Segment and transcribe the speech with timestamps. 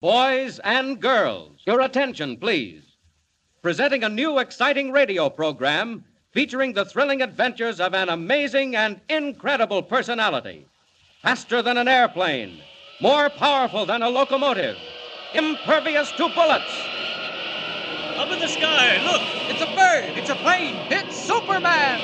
[0.00, 2.82] Boys and girls, your attention, please.
[3.60, 9.82] Presenting a new exciting radio program featuring the thrilling adventures of an amazing and incredible
[9.82, 10.66] personality.
[11.20, 12.62] Faster than an airplane,
[13.02, 14.78] more powerful than a locomotive,
[15.34, 16.72] impervious to bullets.
[18.16, 19.20] Up in the sky, look!
[19.50, 20.16] It's a bird!
[20.16, 20.76] It's a plane!
[20.88, 22.00] It's Superman!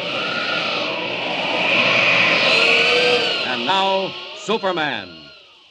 [3.46, 5.15] And now, Superman.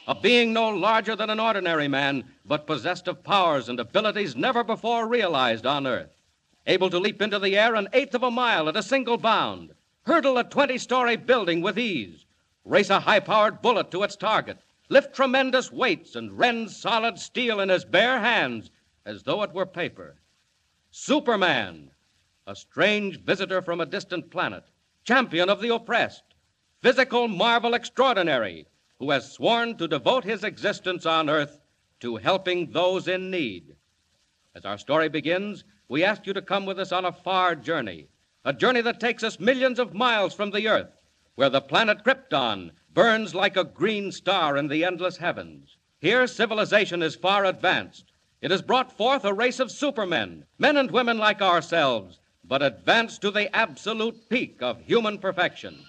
[0.08, 4.62] A being no larger than an ordinary man, but possessed of powers and abilities never
[4.62, 6.16] before realized on Earth.
[6.64, 9.74] Able to leap into the air an eighth of a mile at a single bound,
[10.02, 12.24] hurdle a 20 story building with ease,
[12.64, 14.58] race a high powered bullet to its target,
[14.88, 18.70] lift tremendous weights, and rend solid steel in his bare hands
[19.04, 20.20] as though it were paper.
[20.92, 21.90] Superman,
[22.46, 24.62] a strange visitor from a distant planet,
[25.02, 26.22] champion of the oppressed,
[26.80, 28.68] physical marvel extraordinary,
[28.98, 31.60] who has sworn to devote his existence on Earth
[32.00, 33.74] to helping those in need.
[34.54, 38.08] As our story begins, we ask you to come with us on a far journey,
[38.44, 40.90] a journey that takes us millions of miles from the Earth,
[41.34, 45.76] where the planet Krypton burns like a green star in the endless heavens.
[46.00, 48.12] Here, civilization is far advanced.
[48.40, 53.20] It has brought forth a race of supermen, men and women like ourselves, but advanced
[53.22, 55.84] to the absolute peak of human perfection.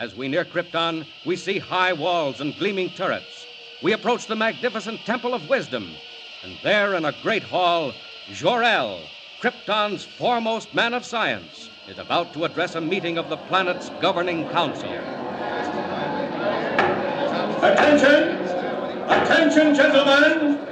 [0.00, 3.46] As we near Krypton, we see high walls and gleaming turrets.
[3.82, 5.94] We approach the magnificent Temple of Wisdom,
[6.42, 7.92] and there in a great hall,
[8.32, 8.98] Jor-El,
[9.42, 14.48] Krypton's foremost man of science, is about to address a meeting of the planet's governing
[14.48, 14.88] council.
[17.58, 18.38] Attention!
[19.06, 20.66] Attention, gentlemen!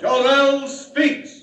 [0.00, 1.42] Jor-El speaks.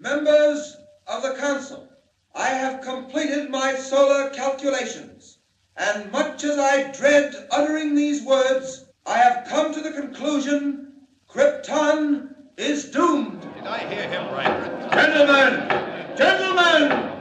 [0.00, 1.88] Members of the Council,
[2.34, 5.38] I have completed my solar calculations,
[5.76, 10.92] and much as I dread uttering these words, I have come to the conclusion
[11.28, 13.40] Krypton is doomed.
[13.56, 14.92] Did I hear him right?
[14.92, 16.16] Gentlemen!
[16.16, 17.14] Gentlemen!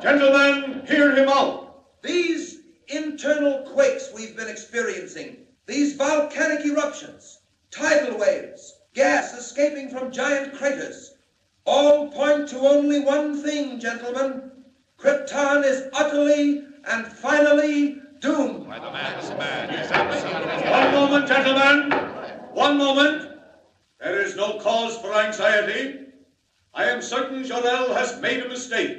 [0.00, 2.02] Gentlemen, hear him out.
[2.02, 10.54] These internal quakes we've been experiencing, these volcanic eruptions, tidal waves, gas escaping from giant
[10.54, 11.14] craters,
[11.64, 14.50] all point to only one thing, gentlemen.
[14.98, 18.66] Krypton is utterly and finally doomed.
[18.66, 19.30] Why, the man's
[19.90, 21.92] absolutely One moment, gentlemen.
[22.52, 23.38] One moment.
[24.00, 26.00] There is no cause for anxiety.
[26.74, 28.98] I am certain Jor-El has made a mistake.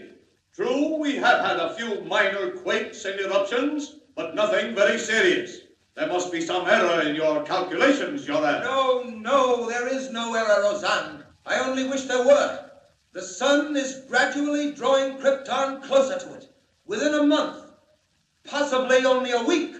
[0.55, 5.61] True, we have had a few minor quakes and eruptions, but nothing very serious.
[5.95, 8.61] There must be some error in your calculations, Jor-El.
[8.61, 11.23] No, no, there is no error, Roseanne.
[11.45, 12.69] I only wish there were.
[13.13, 16.53] The sun is gradually drawing Krypton closer to it.
[16.85, 17.62] Within a month,
[18.45, 19.75] possibly only a week,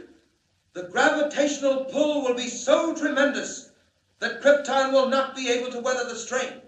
[0.74, 3.72] the gravitational pull will be so tremendous
[4.20, 6.62] that Krypton will not be able to weather the strain.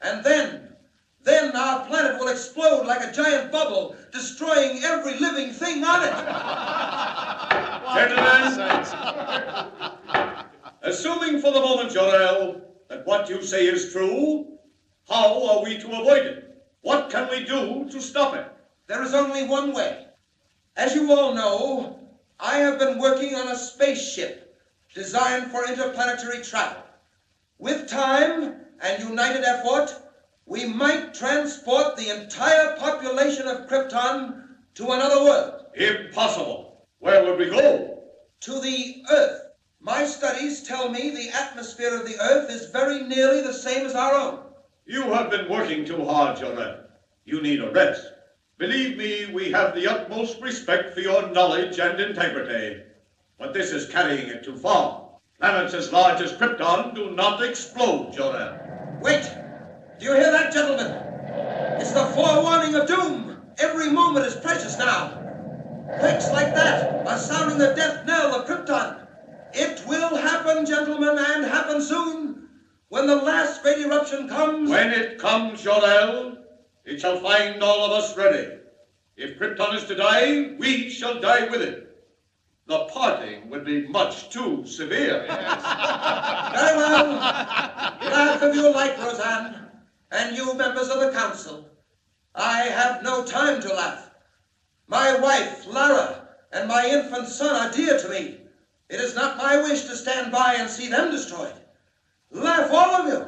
[0.00, 0.74] And then,
[1.22, 6.12] then our planet will explode like a giant bubble, destroying every living thing on it.
[7.94, 8.82] Gentlemen,
[10.82, 14.58] assuming for the moment, Jor-El, that what you say is true,
[15.08, 16.64] how are we to avoid it?
[16.82, 18.46] What can we do to stop it?
[18.88, 20.06] There is only one way.
[20.76, 21.98] As you all know,
[22.40, 24.56] I have been working on a spaceship
[24.94, 26.82] designed for interplanetary travel.
[27.58, 29.94] With time and united effort,
[30.46, 34.44] we might transport the entire population of Krypton
[34.74, 36.86] to another world, Impossible.
[36.98, 37.98] Where would we go?
[38.40, 39.40] to the Earth.
[39.78, 43.94] My studies tell me the atmosphere of the Earth is very nearly the same as
[43.94, 44.40] our own.
[44.84, 46.80] You have been working too hard, Jor-El.
[47.24, 48.04] You need a rest.
[48.62, 52.80] Believe me, we have the utmost respect for your knowledge and integrity.
[53.36, 55.18] But this is carrying it too far.
[55.40, 59.00] Planets as large as Krypton do not explode, Jor-El.
[59.00, 59.28] Wait!
[59.98, 60.92] Do you hear that, gentlemen?
[61.80, 63.42] It's the forewarning of doom.
[63.58, 65.08] Every moment is precious now.
[65.98, 69.08] Quakes like that are sounding the death knell of Krypton.
[69.54, 72.48] It will happen, gentlemen, and happen soon.
[72.90, 74.70] When the last great eruption comes.
[74.70, 76.41] When it comes, Jor-El,
[76.84, 78.58] it shall find all of us ready.
[79.16, 81.82] If Krypton is to die, we shall die with it.
[82.66, 85.24] The parting would be much too severe.
[85.28, 85.62] Yes.
[86.54, 87.10] Very well.
[87.10, 89.68] Laugh if you like, Roseanne,
[90.10, 91.68] and you members of the council.
[92.34, 94.10] I have no time to laugh.
[94.86, 98.38] My wife, Lara, and my infant son are dear to me.
[98.88, 101.54] It is not my wish to stand by and see them destroyed.
[102.30, 103.26] Laugh, all of you.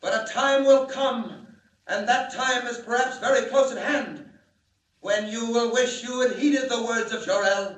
[0.00, 1.37] But a time will come,
[1.88, 4.24] and that time is perhaps very close at hand,
[5.00, 7.76] when you will wish you had heeded the words of Jor-El.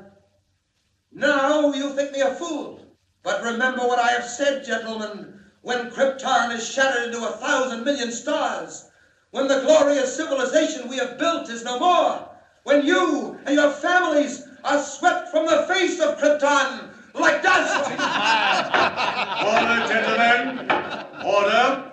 [1.13, 2.81] Now you think me a fool.
[3.23, 5.41] But remember what I have said, gentlemen.
[5.63, 8.89] When Krypton is shattered into a thousand million stars,
[9.31, 12.29] when the glorious civilization we have built is no more,
[12.65, 17.91] when you and your families are swept from the face of Krypton like dust.
[19.45, 20.71] Order, gentlemen.
[21.25, 21.90] Order.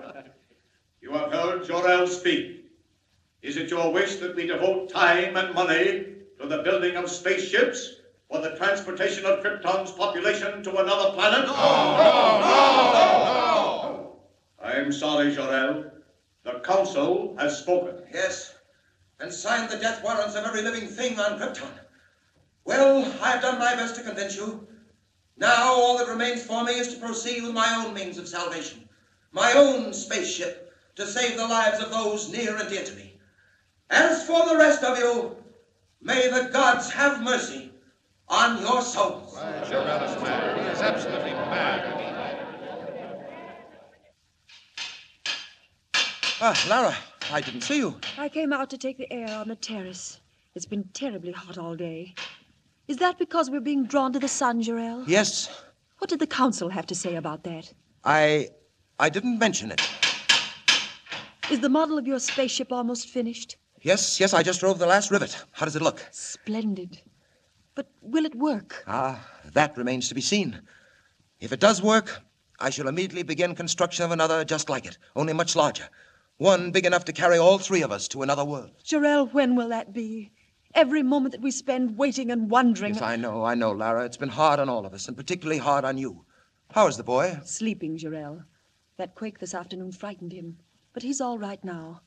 [1.07, 2.65] You have heard Jor-El speak.
[3.42, 6.06] Is it your wish that we devote time and money
[6.38, 7.94] to the building of spaceships
[8.30, 11.45] for the transportation of Krypton's population to another planet?
[11.45, 14.19] No, no, no, no,
[14.62, 15.86] I'm sorry, Jor-El.
[16.44, 18.04] The Council has spoken.
[18.13, 18.54] yes,
[19.21, 21.71] and signed the death warrants of every living thing on Krypton.
[22.65, 24.68] Well, I have done my best to convince you.
[25.38, 28.89] Now all that remains for me is to proceed with my own means of salvation,
[29.31, 30.65] my own spaceship
[30.97, 33.19] to save the lives of those near and dear to me.
[33.91, 35.35] As for the rest of you,
[36.01, 37.71] may the gods have mercy
[38.27, 39.35] on your souls.
[39.69, 40.59] Jor-El is mad.
[40.59, 41.94] He is absolutely mad.
[46.41, 46.95] Ah, Lara,
[47.31, 47.99] I didn't see you.
[48.17, 50.19] I came out to take the air on the terrace.
[50.55, 52.15] It's been terribly hot all day.
[52.88, 55.03] Is that because we're being drawn to the sun, Jor-El?
[55.07, 55.49] Yes,
[55.99, 57.73] What did the council have to say about that?
[58.03, 58.49] I.
[58.99, 59.81] I didn't mention it.
[61.49, 63.55] Is the model of your spaceship almost finished?
[63.81, 65.45] Yes, yes, I just drove the last rivet.
[65.53, 66.05] How does it look?
[66.11, 67.01] Splendid.
[67.73, 68.83] But will it work?
[68.85, 70.59] Ah, that remains to be seen.
[71.39, 72.21] If it does work,
[72.59, 75.88] I shall immediately begin construction of another just like it, only much larger.
[76.35, 78.71] One big enough to carry all three of us to another world.
[78.83, 80.31] Jor-El, when will that be?
[80.75, 82.95] Every moment that we spend waiting and wondering.
[82.95, 84.03] Yes, I know, I know, Lara.
[84.03, 86.25] It's been hard on all of us, and particularly hard on you.
[86.71, 87.39] How is the boy?
[87.45, 88.44] Sleeping, Jor-El.
[88.97, 90.57] That quake this afternoon frightened him.
[90.93, 92.01] But he's all right now.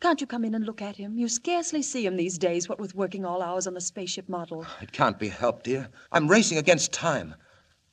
[0.00, 1.16] Can't you come in and look at him?
[1.16, 4.66] You scarcely see him these days, what with working all hours on the spaceship model.
[4.80, 5.88] It can't be helped, dear.
[6.10, 7.34] I'm racing against time.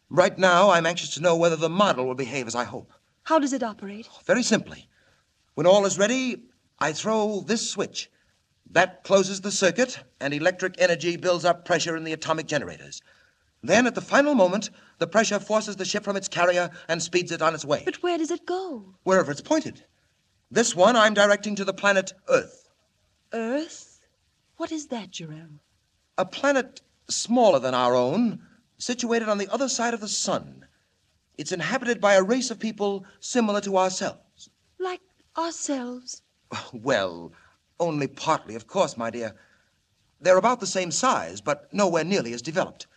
[0.10, 2.92] Right now, I'm anxious to know whether the model will behave as I hope.
[3.24, 4.10] How does it operate?
[4.12, 4.90] Oh, very simply.
[5.54, 6.44] When all is ready,
[6.80, 8.10] I throw this switch.
[8.72, 13.02] That closes the circuit, and electric energy builds up pressure in the atomic generators.
[13.62, 17.32] Then, at the final moment, the pressure forces the ship from its carrier and speeds
[17.32, 18.96] it on its way, But where does it go?
[19.04, 19.84] wherever it's pointed.
[20.52, 22.70] This one I'm directing to the planet Earth,
[23.34, 24.00] Earth?
[24.58, 25.60] What is that, Jor-El?
[26.18, 28.42] a planet smaller than our own,
[28.78, 30.66] situated on the other side of the sun.
[31.38, 34.50] It's inhabited by a race of people similar to ourselves.
[34.80, 35.02] Like
[35.38, 36.22] ourselves?
[36.74, 37.32] Well,
[37.80, 39.36] only partly, of course, my dear.
[40.20, 42.88] They're about the same size, but nowhere nearly as developed.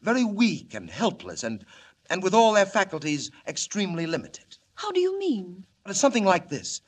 [0.00, 1.64] Very weak and helpless, and,
[2.10, 4.56] and with all their faculties extremely limited.
[4.74, 5.66] How do you mean?
[5.92, 6.80] Something like this.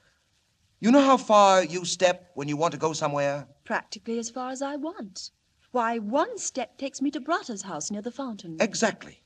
[0.80, 3.46] You know how far you step when you want to go somewhere?
[3.64, 5.30] Practically as far as I want.
[5.70, 8.56] Why, one step takes me to Bratta's house near the fountain.
[8.60, 9.22] Exactly.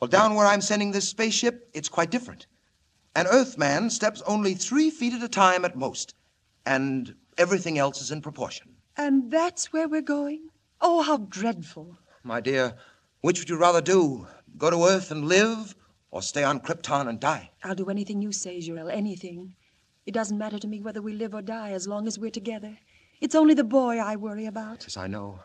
[0.00, 2.46] Well, down where I'm sending this spaceship, it's quite different.
[3.14, 6.14] An Earthman steps only three feet at a time at most,
[6.64, 8.76] and everything else is in proportion.
[8.96, 10.48] And that's where we're going?
[10.80, 11.98] Oh, how dreadful.
[12.22, 12.74] My dear,
[13.20, 14.26] which would you rather do?
[14.56, 15.74] Go to Earth and live,
[16.10, 17.50] or stay on Krypton and die?
[17.62, 19.54] I'll do anything you say, Jor-El, anything.
[20.08, 22.78] It doesn't matter to me whether we live or die as long as we're together.
[23.20, 24.84] It's only the boy I worry about.
[24.84, 25.40] Yes, I know.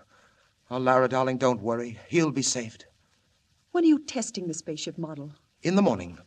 [0.71, 1.99] Oh, Lara, darling, don't worry.
[2.07, 2.85] He'll be saved.
[3.73, 5.33] When are you testing the spaceship model?
[5.63, 6.17] In the morning.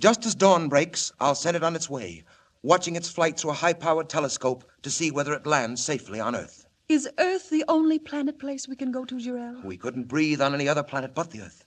[0.00, 2.24] Just as dawn breaks, I'll send it on its way,
[2.60, 6.34] watching its flight through a high powered telescope to see whether it lands safely on
[6.34, 6.66] Earth.
[6.88, 9.62] Is Earth the only planet place we can go to, Jor-El?
[9.62, 11.64] We couldn't breathe on any other planet but the Earth.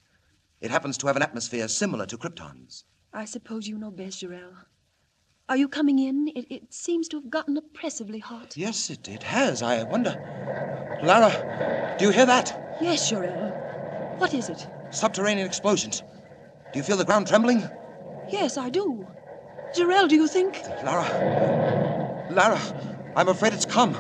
[0.60, 2.84] It happens to have an atmosphere similar to Krypton's.
[3.14, 4.66] I suppose you know best, Jor-El.
[5.50, 6.30] Are you coming in?
[6.30, 8.56] It, it seems to have gotten oppressively hot.
[8.56, 9.62] Yes, it, it has.
[9.62, 10.16] I wonder.
[11.04, 12.78] Lara, do you hear that?
[12.82, 14.16] Yes, Jor-El.
[14.20, 14.66] What is it?
[14.92, 16.02] Subterranean explosions.
[16.72, 17.62] Do you feel the ground trembling?
[18.30, 19.06] Yes, I do.
[19.76, 20.62] Jor-El, do you think?
[20.82, 22.28] Lara.
[22.32, 22.60] Lara,
[23.18, 23.96] I'm afraid it's come.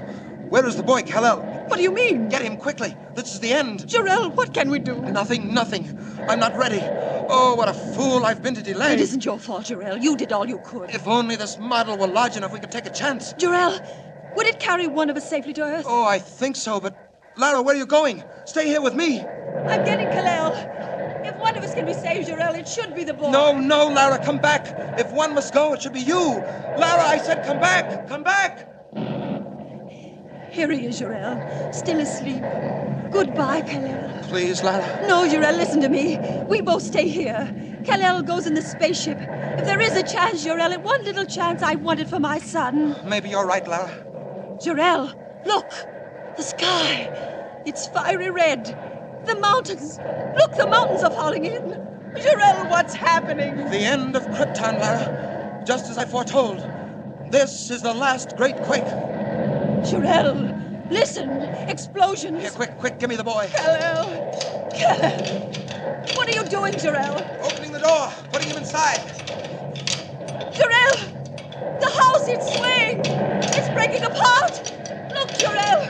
[0.50, 1.53] Where is the boy, Kal-El?
[1.74, 2.30] What do you mean?
[2.30, 2.96] Get him quickly.
[3.16, 3.88] This is the end.
[3.88, 4.94] Jor-El, what can we do?
[4.94, 5.98] Nothing, nothing.
[6.30, 6.80] I'm not ready.
[7.28, 8.94] Oh, what a fool I've been to delay.
[8.94, 9.98] It isn't your fault, Jor-El.
[9.98, 10.92] You did all you could.
[10.92, 13.34] If only this model were large enough, we could take a chance.
[13.34, 13.82] Jor-El,
[14.36, 15.86] would it carry one of us safely to Earth?
[15.88, 16.96] Oh, I think so, but
[17.38, 18.24] Lara, where are you going?
[18.46, 19.22] Stay here with me.
[19.22, 20.54] I'm getting Kal-El.
[21.26, 23.32] If one of us can be saved, Jor-El, it should be the boy.
[23.32, 24.68] No, no, Lara, come back.
[25.00, 26.20] If one must go, it should be you.
[26.20, 28.08] Lara, I said come back.
[28.08, 28.70] Come back.
[30.54, 32.44] Here he is, Jor-El, still asleep.
[33.12, 34.22] Goodbye, Kal-El.
[34.26, 35.08] Please, Lara.
[35.08, 36.20] No, Jor-El, listen to me.
[36.48, 37.52] We both stay here.
[37.84, 39.18] Kal-El goes in the spaceship.
[39.20, 42.96] If there is a chance, Jor-El, one little chance I want it for my son.
[43.04, 44.06] Maybe you're right, Lara.
[44.64, 45.12] Jor-El,
[45.48, 45.72] look!
[46.38, 47.62] The sky!
[47.66, 48.66] It's fiery red.
[49.26, 49.98] The mountains!
[50.38, 51.64] Look, the mountains are falling in.
[52.16, 53.56] Jor-El, what's happening?
[53.72, 55.64] The end of Krypton, Lara.
[55.66, 56.60] Just as I foretold.
[57.32, 59.13] This is the last great quake.
[59.86, 61.30] Jor-El, listen!
[61.68, 62.42] Explosions!
[62.42, 63.50] Here, quick, quick, give me the boy.
[63.54, 64.06] Kal-El!
[64.72, 65.52] Kal-El!
[66.16, 67.16] What are you doing, Jor-El?
[67.44, 69.00] Opening the door, putting him inside.
[70.54, 71.80] Jor-El!
[71.80, 73.02] The house, it's swaying!
[73.06, 74.72] It's breaking apart!
[75.14, 75.82] Look, Jor-El!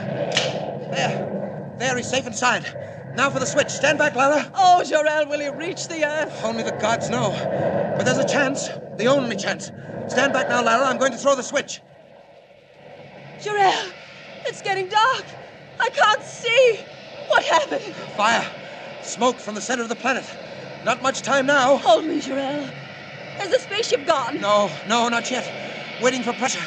[0.90, 1.74] There.
[1.78, 2.66] There, he's safe inside.
[3.14, 3.70] Now for the switch.
[3.70, 4.50] Stand back, Lara.
[4.56, 6.44] Oh, Jor-El, will he reach the earth?
[6.44, 7.30] Only the gods know.
[7.96, 8.68] But there's a chance.
[8.96, 9.70] The only chance.
[10.08, 10.86] Stand back now, Lara.
[10.86, 11.80] I'm going to throw the switch.
[13.40, 13.92] Jor-El,
[14.46, 15.24] it's getting dark.
[15.80, 16.80] I can't see.
[17.28, 17.94] What happened?
[18.16, 18.46] Fire.
[19.02, 20.24] Smoke from the center of the planet.
[20.84, 21.76] Not much time now.
[21.78, 22.64] Hold me, Jor-El.
[23.38, 24.40] Has the spaceship gone?
[24.40, 25.50] No, no, not yet.
[26.02, 26.64] Waiting for pressure.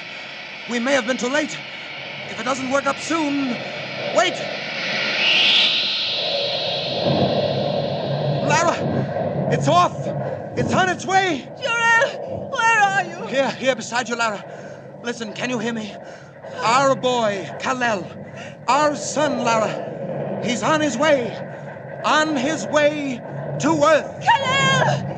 [0.69, 1.57] We may have been too late.
[2.29, 3.55] If it doesn't work up soon.
[4.15, 4.33] Wait!
[8.47, 9.49] Lara!
[9.51, 9.95] It's off!
[10.57, 11.49] It's on its way!
[11.61, 13.27] Jor-El, where are you?
[13.27, 14.43] Here, here beside you, Lara.
[15.03, 15.95] Listen, can you hear me?
[16.55, 18.05] Our boy, Kal-El.
[18.67, 20.41] Our son, Lara.
[20.43, 21.35] He's on his way.
[22.03, 23.21] On his way
[23.59, 24.23] to Earth.
[24.23, 25.17] Kal-El!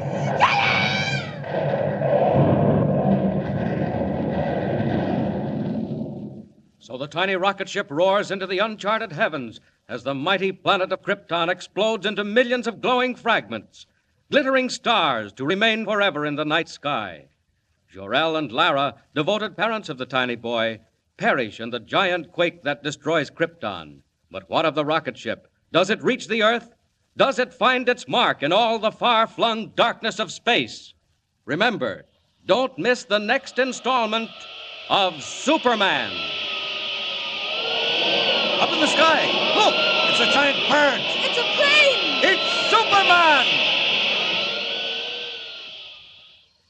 [6.80, 11.04] So the tiny rocket ship roars into the uncharted heavens as the mighty planet of
[11.04, 13.86] Krypton explodes into millions of glowing fragments,
[14.32, 17.28] glittering stars to remain forever in the night sky.
[17.92, 20.80] Jor-El and Lara, devoted parents of the tiny boy,
[21.20, 24.00] perish in the giant quake that destroys Krypton.
[24.32, 25.48] But what of the rocket ship?
[25.72, 26.74] Does it reach the Earth?
[27.18, 30.94] Does it find its mark in all the far flung darkness of space?
[31.46, 32.06] Remember,
[32.46, 34.30] don't miss the next installment
[34.90, 36.12] of Superman.
[38.62, 39.76] Up in the sky, look!
[40.10, 41.02] It's a giant bird!
[41.02, 42.24] It's a plane!
[42.24, 43.69] It's Superman!